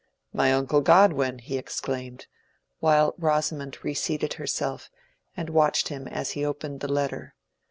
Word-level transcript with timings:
"My 0.33 0.51
uncle 0.51 0.81
Godwin!" 0.81 1.37
he 1.37 1.59
exclaimed, 1.59 2.25
while 2.79 3.13
Rosamond 3.19 3.83
reseated 3.85 4.33
herself, 4.33 4.89
and 5.37 5.51
watched 5.51 5.89
him 5.89 6.07
as 6.07 6.31
he 6.31 6.43
opened 6.43 6.79
the 6.79 6.91
letter. 6.91 7.35